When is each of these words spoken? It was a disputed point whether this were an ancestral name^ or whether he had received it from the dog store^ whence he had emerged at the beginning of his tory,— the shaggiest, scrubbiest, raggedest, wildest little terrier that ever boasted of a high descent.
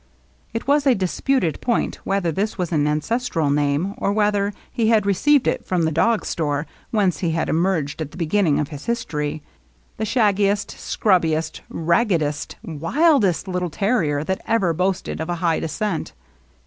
It 0.51 0.65
was 0.67 0.87
a 0.87 0.95
disputed 0.95 1.61
point 1.61 1.97
whether 2.05 2.31
this 2.31 2.57
were 2.57 2.65
an 2.71 2.87
ancestral 2.87 3.51
name^ 3.51 3.93
or 3.99 4.11
whether 4.11 4.51
he 4.71 4.87
had 4.87 5.05
received 5.05 5.45
it 5.45 5.63
from 5.63 5.83
the 5.83 5.91
dog 5.91 6.21
store^ 6.25 6.65
whence 6.89 7.19
he 7.19 7.33
had 7.33 7.49
emerged 7.49 8.01
at 8.01 8.09
the 8.09 8.17
beginning 8.17 8.57
of 8.59 8.69
his 8.69 9.05
tory,— 9.05 9.43
the 9.97 10.03
shaggiest, 10.05 10.71
scrubbiest, 10.71 11.61
raggedest, 11.69 12.55
wildest 12.63 13.47
little 13.47 13.69
terrier 13.69 14.23
that 14.23 14.41
ever 14.47 14.73
boasted 14.73 15.19
of 15.21 15.29
a 15.29 15.35
high 15.35 15.59
descent. 15.59 16.13